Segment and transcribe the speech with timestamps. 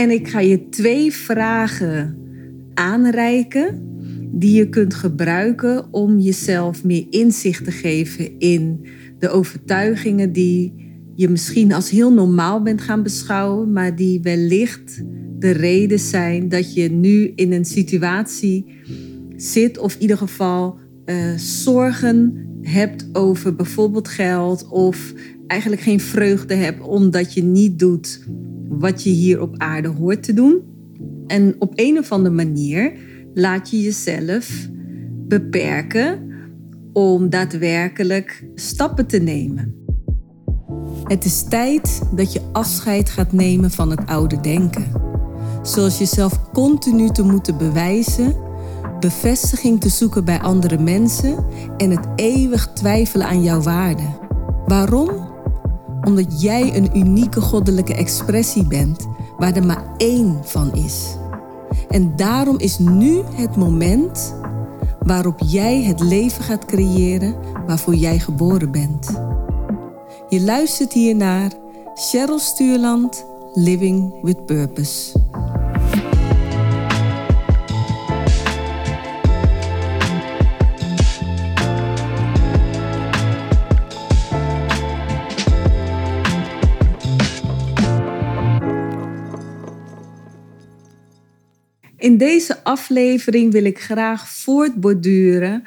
[0.00, 2.16] En ik ga je twee vragen
[2.74, 3.82] aanreiken
[4.32, 8.86] die je kunt gebruiken om jezelf meer inzicht te geven in
[9.18, 10.74] de overtuigingen die
[11.14, 15.02] je misschien als heel normaal bent gaan beschouwen, maar die wellicht
[15.38, 18.66] de reden zijn dat je nu in een situatie
[19.36, 25.12] zit of in ieder geval uh, zorgen hebt over bijvoorbeeld geld of
[25.46, 28.20] eigenlijk geen vreugde hebt omdat je niet doet
[28.70, 30.62] wat je hier op aarde hoort te doen.
[31.26, 32.92] En op een of andere manier
[33.34, 34.68] laat je jezelf
[35.28, 36.28] beperken
[36.92, 39.74] om daadwerkelijk stappen te nemen.
[41.04, 44.84] Het is tijd dat je afscheid gaat nemen van het oude denken.
[45.62, 48.34] Zoals jezelf continu te moeten bewijzen,
[49.00, 51.44] bevestiging te zoeken bij andere mensen
[51.76, 54.18] en het eeuwig twijfelen aan jouw waarde.
[54.66, 55.29] Waarom?
[56.04, 61.16] Omdat jij een unieke goddelijke expressie bent waar er maar één van is.
[61.88, 64.34] En daarom is nu het moment
[64.98, 67.34] waarop jij het leven gaat creëren
[67.66, 69.22] waarvoor jij geboren bent.
[70.28, 71.52] Je luistert hier naar
[71.94, 75.19] Cheryl Stuurland, Living with Purpose.
[92.00, 95.62] In deze aflevering wil ik graag voortborduren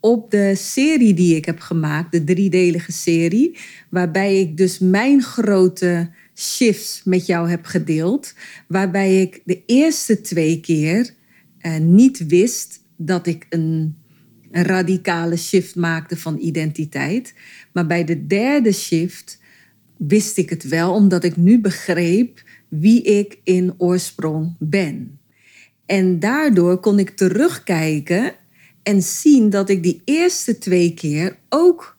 [0.00, 3.58] op de serie die ik heb gemaakt, de driedelige serie,
[3.90, 8.34] waarbij ik dus mijn grote shifts met jou heb gedeeld,
[8.68, 11.14] waarbij ik de eerste twee keer
[11.58, 13.96] eh, niet wist dat ik een,
[14.50, 17.34] een radicale shift maakte van identiteit,
[17.72, 19.40] maar bij de derde shift
[19.96, 25.18] wist ik het wel, omdat ik nu begreep wie ik in oorsprong ben.
[25.86, 28.34] En daardoor kon ik terugkijken
[28.82, 31.96] en zien dat ik die eerste twee keer ook,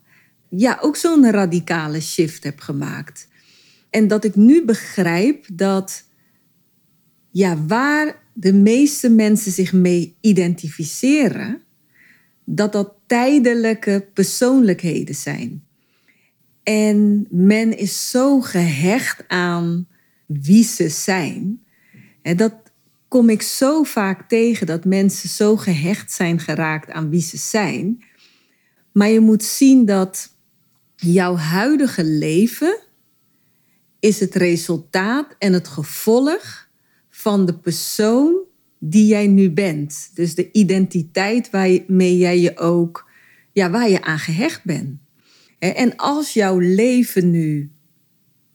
[0.50, 3.28] ja, ook zo'n radicale shift heb gemaakt.
[3.90, 6.04] En dat ik nu begrijp dat
[7.32, 11.62] ja, waar de meeste mensen zich mee identificeren,
[12.44, 15.64] dat dat tijdelijke persoonlijkheden zijn.
[16.64, 19.88] En men is zo gehecht aan
[20.26, 21.64] wie ze zijn.
[22.22, 22.54] Dat,
[23.08, 28.04] kom ik zo vaak tegen dat mensen zo gehecht zijn geraakt aan wie ze zijn.
[28.92, 30.36] Maar je moet zien dat
[30.96, 32.80] jouw huidige leven
[34.00, 36.70] is het resultaat en het gevolg
[37.10, 38.36] van de persoon
[38.80, 40.12] die jij nu bent.
[40.14, 43.10] Dus de identiteit waarmee jij je ook,
[43.54, 45.00] ja, waar je aan gehecht bent.
[45.60, 47.72] En als jouw leven nu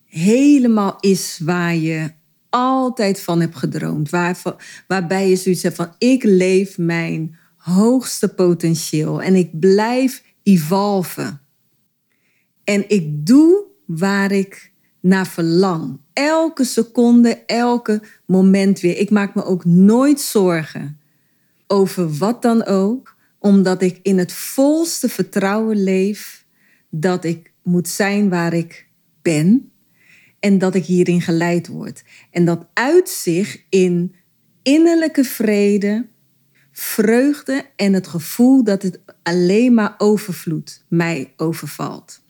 [0.05, 2.11] helemaal is waar je
[2.53, 4.09] altijd van heb gedroomd.
[4.09, 4.41] Waar,
[4.87, 11.41] waarbij je zoiets hebt van ik leef mijn hoogste potentieel en ik blijf evolven.
[12.63, 15.99] En ik doe waar ik naar verlang.
[16.13, 18.97] Elke seconde, elke moment weer.
[18.97, 20.99] Ik maak me ook nooit zorgen
[21.67, 26.45] over wat dan ook, omdat ik in het volste vertrouwen leef
[26.89, 28.87] dat ik moet zijn waar ik
[29.21, 29.72] ben
[30.43, 32.03] en dat ik hierin geleid word.
[32.31, 34.15] En dat uit zich in
[34.61, 36.07] innerlijke vrede,
[36.71, 42.21] vreugde en het gevoel dat het alleen maar overvloed mij overvalt.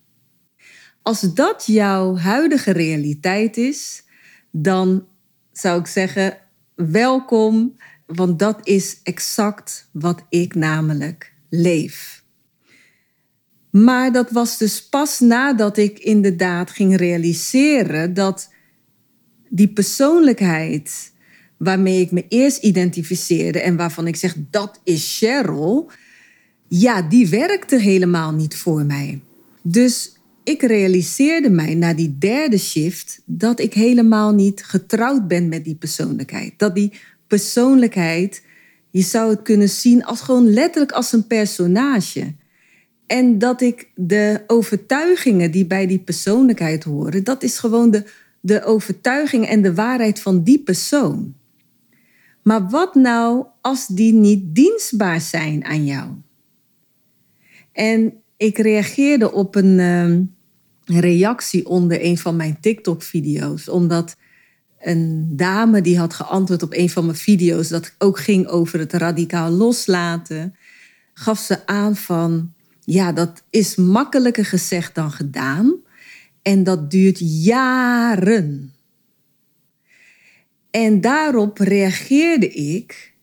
[1.02, 4.03] Als dat jouw huidige realiteit is,
[4.52, 5.07] dan
[5.52, 6.38] zou ik zeggen:
[6.75, 12.22] welkom, want dat is exact wat ik namelijk leef.
[13.73, 18.50] Maar dat was dus pas nadat ik inderdaad ging realiseren dat
[19.50, 21.11] die persoonlijkheid
[21.57, 25.91] waarmee ik me eerst identificeerde en waarvan ik zeg dat is Cheryl,
[26.67, 29.22] ja, die werkte helemaal niet voor mij.
[29.61, 35.64] Dus ik realiseerde mij na die derde shift dat ik helemaal niet getrouwd ben met
[35.64, 36.53] die persoonlijkheid.
[36.58, 36.93] Dat die
[37.28, 38.43] persoonlijkheid,
[38.90, 42.34] je zou het kunnen zien als gewoon letterlijk als een personage.
[43.08, 48.05] En dat ik de overtuigingen die bij die persoonlijkheid horen, dat is gewoon de,
[48.40, 51.35] de overtuiging en de waarheid van die persoon.
[52.41, 56.09] Maar wat nou als die niet dienstbaar zijn aan jou?
[57.72, 64.16] En ik reageerde op een uh, reactie onder een van mijn TikTok-video's, omdat
[64.79, 68.94] een dame die had geantwoord op een van mijn video's, dat ook ging over het
[68.94, 70.55] radicaal loslaten,
[71.14, 72.53] gaf ze aan van
[72.85, 75.76] ja, dat is makkelijker gezegd dan gedaan.
[76.41, 78.74] En dat duurt jaren.
[80.72, 83.14] En daarop reageerde ik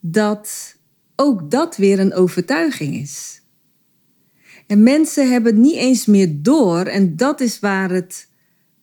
[0.00, 0.76] dat
[1.16, 3.42] ook dat weer een overtuiging is.
[4.66, 8.28] En mensen hebben niet eens meer door, en dat is waar het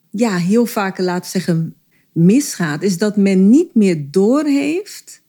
[0.10, 1.76] ja, heel vaak, laat zeggen,
[2.12, 5.22] misgaat, is dat men niet meer doorheeft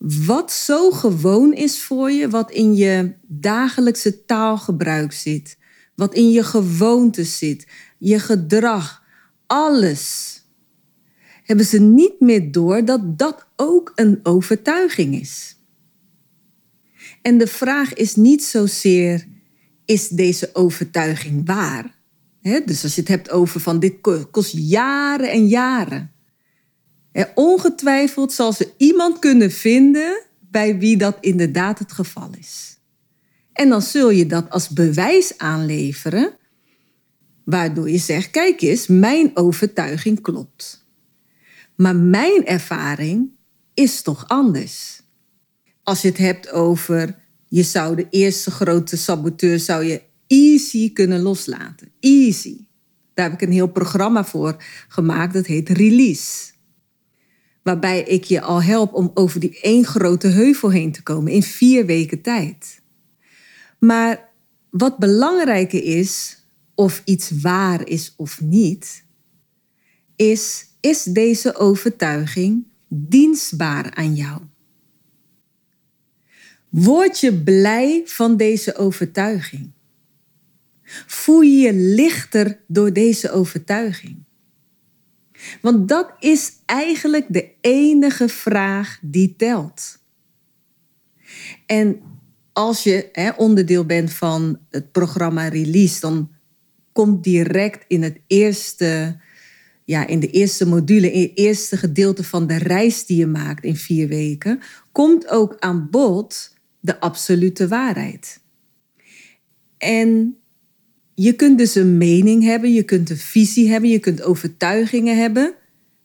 [0.00, 5.58] wat zo gewoon is voor je, wat in je dagelijkse taalgebruik zit,
[5.94, 7.66] wat in je gewoontes zit,
[7.98, 9.02] je gedrag,
[9.46, 10.34] alles.
[11.42, 15.56] Hebben ze niet meer door dat dat ook een overtuiging is.
[17.22, 19.26] En de vraag is niet zozeer,
[19.84, 21.98] is deze overtuiging waar?
[22.42, 23.94] dus als je het hebt over van dit
[24.30, 26.12] kost jaren en jaren.
[27.34, 32.78] Ongetwijfeld zal ze iemand kunnen vinden bij wie dat inderdaad het geval is.
[33.52, 36.36] En dan zul je dat als bewijs aanleveren,
[37.44, 40.86] waardoor je zegt: kijk eens, mijn overtuiging klopt.
[41.76, 43.30] Maar mijn ervaring
[43.74, 45.02] is toch anders.
[45.82, 47.18] Als je het hebt over
[47.48, 51.92] je zou de eerste grote saboteur zou je easy kunnen loslaten.
[52.00, 52.56] Easy.
[53.14, 54.56] Daar heb ik een heel programma voor
[54.88, 55.32] gemaakt.
[55.32, 56.49] Dat heet Release.
[57.62, 61.42] Waarbij ik je al help om over die één grote heuvel heen te komen in
[61.42, 62.82] vier weken tijd.
[63.78, 64.28] Maar
[64.70, 69.04] wat belangrijker is, of iets waar is of niet,
[70.16, 74.40] is: is deze overtuiging dienstbaar aan jou?
[76.68, 79.70] Word je blij van deze overtuiging?
[81.06, 84.24] Voel je je lichter door deze overtuiging?
[85.62, 89.98] Want dat is eigenlijk de enige vraag die telt.
[91.66, 92.00] En
[92.52, 96.30] als je hè, onderdeel bent van het programma Release, dan
[96.92, 99.20] komt direct in het eerste,
[99.84, 103.64] ja, in de eerste module, in het eerste gedeelte van de reis die je maakt
[103.64, 104.60] in vier weken,
[104.92, 108.40] komt ook aan bod de absolute waarheid.
[109.78, 110.39] En
[111.22, 115.54] je kunt dus een mening hebben, je kunt een visie hebben, je kunt overtuigingen hebben.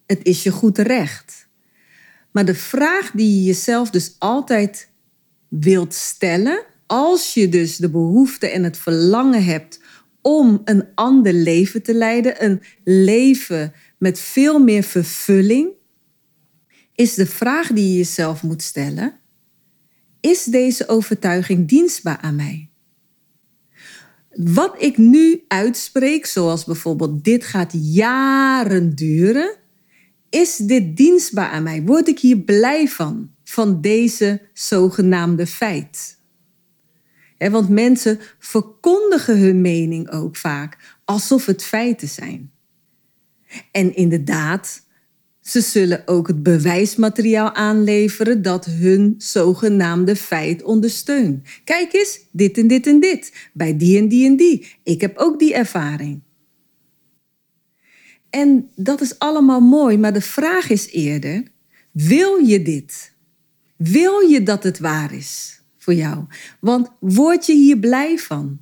[0.06, 1.48] Het is je goed recht.
[2.32, 4.90] Maar de vraag die je jezelf dus altijd
[5.48, 9.80] wilt stellen, als je dus de behoefte en het verlangen hebt
[10.22, 15.70] om een ander leven te leiden, een leven met veel meer vervulling,
[16.96, 19.20] is de vraag die je jezelf moet stellen:
[20.20, 22.70] is deze overtuiging dienstbaar aan mij?
[24.36, 29.56] Wat ik nu uitspreek, zoals bijvoorbeeld dit gaat jaren duren,
[30.30, 31.84] is dit dienstbaar aan mij?
[31.84, 36.14] Word ik hier blij van, van deze zogenaamde feit?
[37.38, 42.52] want mensen verkondigen hun mening ook vaak alsof het feiten zijn.
[43.72, 44.85] En inderdaad,
[45.45, 51.47] ze zullen ook het bewijsmateriaal aanleveren dat hun zogenaamde feit ondersteunt.
[51.63, 54.68] Kijk eens, dit en dit en dit, bij die en die en die.
[54.83, 56.21] Ik heb ook die ervaring.
[58.30, 61.44] En dat is allemaal mooi, maar de vraag is eerder:
[61.92, 63.13] wil je dit?
[63.75, 66.25] Wil je dat het waar is voor jou?
[66.59, 68.59] Want word je hier blij van?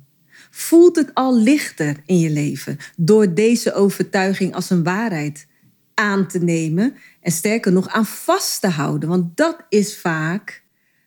[0.50, 5.46] Voelt het al lichter in je leven door deze overtuiging als een waarheid
[5.94, 9.08] aan te nemen en sterker nog aan vast te houden.
[9.08, 10.62] Want dat is vaak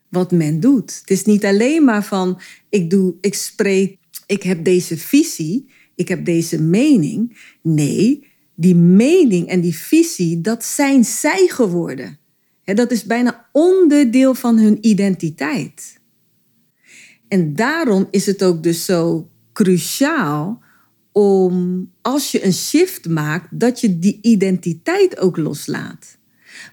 [0.10, 0.98] wat men doet.
[1.00, 2.40] Het is niet alleen maar van
[2.70, 7.38] ik doe, ik spreek, ik heb deze visie, ik heb deze mening.
[7.62, 12.20] Nee, die mening en die visie, dat zijn zij geworden.
[12.64, 16.00] dat is bijna onderdeel van hun identiteit.
[17.28, 20.62] En daarom is het ook dus zo cruciaal
[21.18, 26.18] om als je een shift maakt, dat je die identiteit ook loslaat.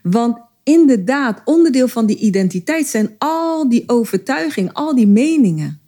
[0.02, 5.80] Want inderdaad, onderdeel van die identiteit zijn al die overtuigingen, al die meningen.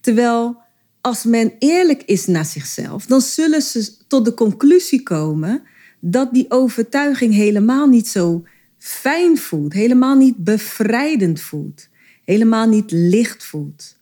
[0.00, 0.56] Terwijl
[1.00, 5.62] als men eerlijk is naar zichzelf, dan zullen ze tot de conclusie komen
[6.00, 8.44] dat die overtuiging helemaal niet zo
[8.78, 11.88] fijn voelt, helemaal niet bevrijdend voelt,
[12.24, 13.97] helemaal niet licht voelt.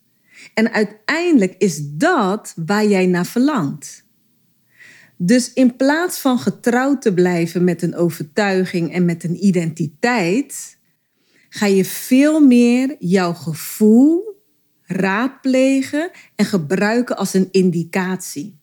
[0.55, 4.05] En uiteindelijk is dat waar jij naar verlangt.
[5.17, 10.79] Dus in plaats van getrouwd te blijven met een overtuiging en met een identiteit,
[11.49, 14.35] ga je veel meer jouw gevoel
[14.83, 18.59] raadplegen en gebruiken als een indicatie.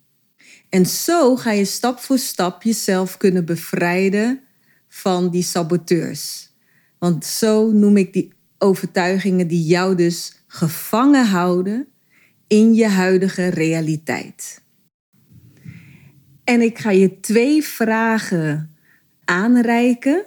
[0.70, 4.42] En zo ga je stap voor stap jezelf kunnen bevrijden
[4.88, 6.52] van die saboteurs.
[7.00, 11.88] Want zo noem ik die overtuigingen die jou dus gevangen houden
[12.48, 14.64] in je huidige realiteit.
[16.44, 18.76] En ik ga je twee vragen
[19.26, 20.26] aanreiken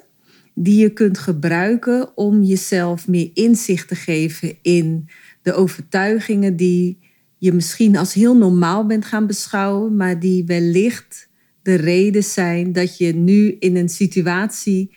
[0.54, 5.08] die je kunt gebruiken om jezelf meer inzicht te geven in
[5.42, 6.98] de overtuigingen die
[7.38, 11.28] je misschien als heel normaal bent gaan beschouwen, maar die wellicht
[11.62, 14.96] de reden zijn dat je nu in een situatie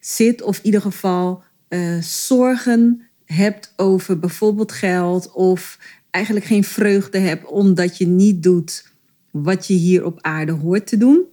[0.00, 5.78] zit of in ieder geval uh, zorgen hebt over bijvoorbeeld geld of
[6.10, 8.92] eigenlijk geen vreugde hebt omdat je niet doet
[9.30, 11.24] wat je hier op aarde hoort te doen.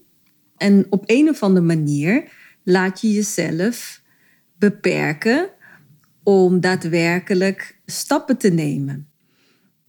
[0.58, 2.24] En op een of andere manier
[2.64, 4.02] laat je jezelf
[4.58, 5.50] beperken
[6.24, 9.08] om daadwerkelijk stappen te nemen.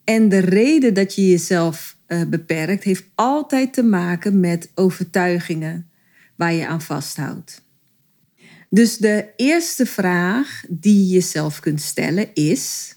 [0.05, 5.91] En de reden dat je jezelf uh, beperkt heeft altijd te maken met overtuigingen
[6.37, 7.64] waar je aan vasthoudt.
[8.75, 12.95] Dus de eerste vraag die je jezelf kunt stellen is: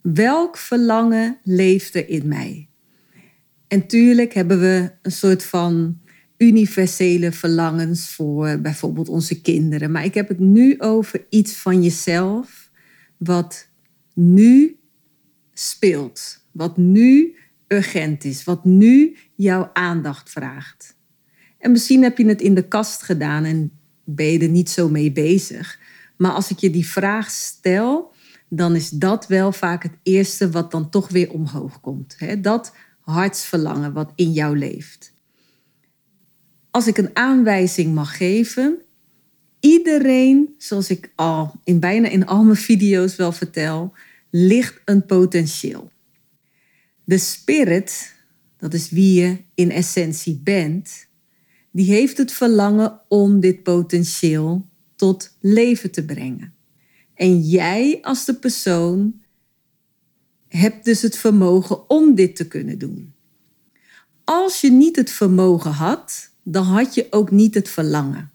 [0.00, 2.68] welk verlangen leeft er in mij?
[3.68, 6.00] En tuurlijk hebben we een soort van
[6.36, 9.90] universele verlangens voor bijvoorbeeld onze kinderen.
[9.90, 12.70] Maar ik heb het nu over iets van jezelf
[13.16, 13.68] wat
[14.14, 14.78] nu
[15.52, 17.36] speelt, wat nu
[17.68, 20.96] urgent is, wat nu jouw aandacht vraagt.
[21.58, 23.70] En misschien heb je het in de kast gedaan en
[24.04, 25.78] ben je er niet zo mee bezig.
[26.16, 28.12] Maar als ik je die vraag stel,
[28.48, 32.16] dan is dat wel vaak het eerste wat dan toch weer omhoog komt.
[32.38, 35.12] Dat hartsverlangen wat in jou leeft.
[36.70, 38.82] Als ik een aanwijzing mag geven,
[39.60, 43.92] iedereen, zoals ik al in bijna in al mijn video's wel vertel,
[44.30, 45.90] ligt een potentieel.
[47.04, 48.14] De spirit,
[48.56, 51.05] dat is wie je in essentie bent,
[51.76, 56.54] die heeft het verlangen om dit potentieel tot leven te brengen.
[57.14, 59.20] En jij als de persoon
[60.48, 63.14] hebt dus het vermogen om dit te kunnen doen.
[64.24, 68.30] Als je niet het vermogen had, dan had je ook niet het verlangen.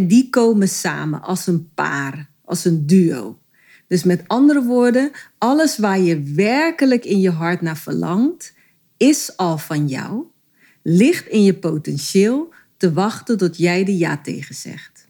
[0.00, 3.38] die komen samen als een paar, als een duo.
[3.86, 8.52] Dus met andere woorden, alles waar je werkelijk in je hart naar verlangt,
[8.96, 10.24] is al van jou,
[10.86, 15.08] ligt in je potentieel te wachten tot jij de ja tegen zegt.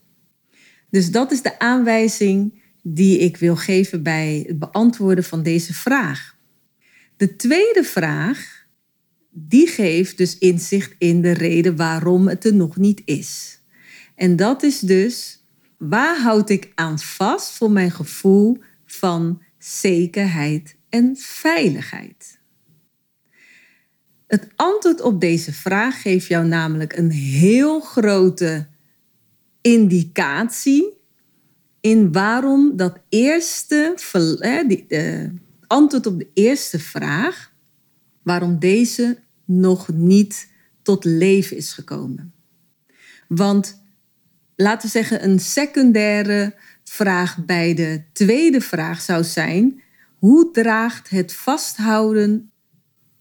[0.89, 6.37] Dus dat is de aanwijzing die ik wil geven bij het beantwoorden van deze vraag.
[7.17, 8.65] De tweede vraag,
[9.29, 13.59] die geeft dus inzicht in de reden waarom het er nog niet is.
[14.15, 15.43] En dat is dus,
[15.77, 22.34] waar houd ik aan vast voor mijn gevoel van zekerheid en veiligheid?
[24.27, 28.67] Het antwoord op deze vraag geeft jou namelijk een heel grote
[29.61, 30.93] indicatie
[31.81, 33.93] in waarom dat eerste,
[34.87, 35.31] de
[35.67, 37.51] antwoord op de eerste vraag,
[38.23, 40.47] waarom deze nog niet
[40.81, 42.33] tot leven is gekomen.
[43.27, 43.81] Want
[44.55, 49.81] laten we zeggen, een secundaire vraag bij de tweede vraag zou zijn:
[50.19, 52.51] hoe draagt het vasthouden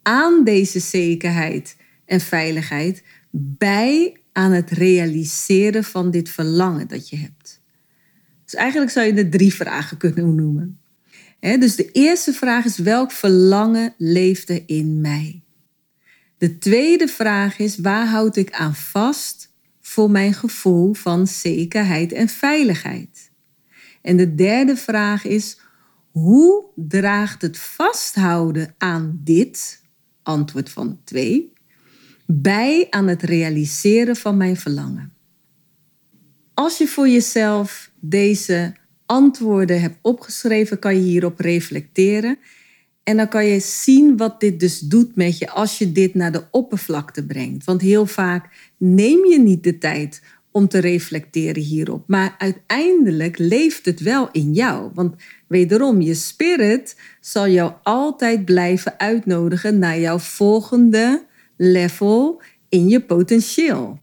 [0.05, 7.63] aan deze zekerheid en veiligheid bij aan het realiseren van dit verlangen dat je hebt?
[8.45, 10.81] Dus eigenlijk zou je er drie vragen kunnen noemen.
[11.41, 15.43] dus de eerste vraag is: welk verlangen leeft er in mij?
[16.39, 22.29] De tweede vraag is: waar houd ik aan vast voor mijn gevoel van zekerheid en
[22.29, 23.31] veiligheid?
[24.03, 25.59] En de derde vraag is:
[26.11, 29.83] hoe draagt het vasthouden aan dit,
[30.25, 31.53] antwoord van twee,
[32.27, 35.13] bij aan het realiseren van mijn verlangen?
[36.55, 38.75] Als je voor jezelf deze
[39.07, 42.39] antwoorden hebt opgeschreven, kan je hierop reflecteren.
[43.03, 46.33] En dan kan je zien wat dit dus doet met je als je dit naar
[46.33, 47.65] de oppervlakte brengt.
[47.65, 50.23] Want heel vaak neem je niet de tijd
[50.55, 52.05] om te reflecteren hierop.
[52.07, 54.91] Maar uiteindelijk leeft het wel in jou.
[54.95, 55.15] Want
[55.47, 61.25] wederom, je spirit zal jou altijd blijven uitnodigen naar jouw volgende
[61.57, 63.99] level in je potentieel.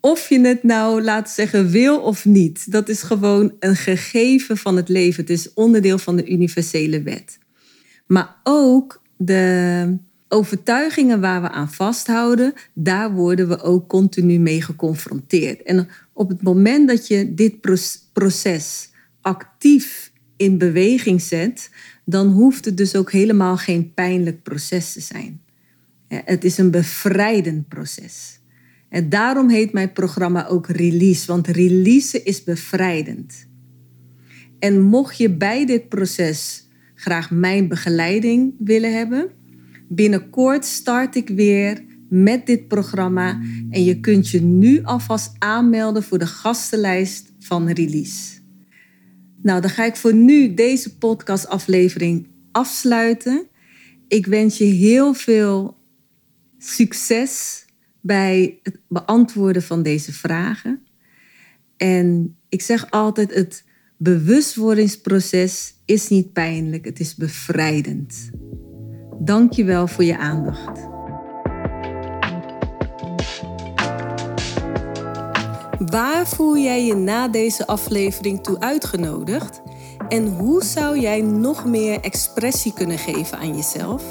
[0.00, 2.72] Of je het nou, laat zeggen, wil of niet.
[2.72, 5.20] Dat is gewoon een gegeven van het leven.
[5.20, 7.38] Het is onderdeel van de universele wet.
[8.06, 9.98] Maar ook de
[10.28, 15.62] overtuigingen waar we aan vasthouden, daar worden we ook continu mee geconfronteerd.
[15.62, 17.54] En op het moment dat je dit
[18.12, 21.70] proces actief in beweging zet,
[22.04, 25.40] dan hoeft het dus ook helemaal geen pijnlijk proces te zijn.
[26.08, 28.40] Het is een bevrijdend proces.
[28.88, 33.46] En daarom heet mijn programma ook Release, want release is bevrijdend.
[34.58, 39.30] En mocht je bij dit proces graag mijn begeleiding willen hebben,
[39.88, 43.40] binnenkort start ik weer met dit programma
[43.70, 48.38] en je kunt je nu alvast aanmelden voor de gastenlijst van Release.
[49.42, 53.46] Nou, dan ga ik voor nu deze podcastaflevering afsluiten.
[54.08, 55.76] Ik wens je heel veel
[56.58, 57.64] succes
[58.00, 60.82] bij het beantwoorden van deze vragen.
[61.76, 63.64] En ik zeg altijd: het
[63.96, 68.30] bewustwordingsproces is niet pijnlijk, het is bevrijdend.
[69.18, 70.86] Dank je wel voor je aandacht.
[75.78, 79.62] Waar voel jij je na deze aflevering toe uitgenodigd?
[80.08, 84.02] En hoe zou jij nog meer expressie kunnen geven aan jezelf?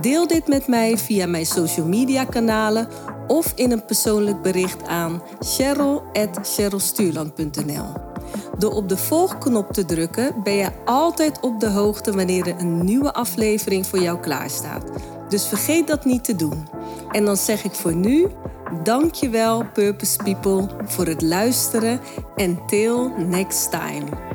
[0.00, 2.88] Deel dit met mij via mijn social media kanalen
[3.26, 8.13] of in een persoonlijk bericht aan cheryl.cherylstuurland.nl.
[8.58, 12.84] Door op de volgknop te drukken ben je altijd op de hoogte wanneer er een
[12.84, 14.90] nieuwe aflevering voor jou klaarstaat.
[15.28, 16.68] Dus vergeet dat niet te doen.
[17.10, 18.26] En dan zeg ik voor nu,
[18.82, 22.00] dankjewel Purpose People voor het luisteren
[22.36, 24.33] en till next time.